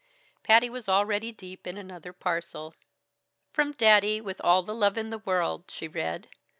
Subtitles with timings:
[0.41, 2.73] Patty was already deep in another parcel.
[3.53, 6.27] "From Daddy, with all the love in the world," she read.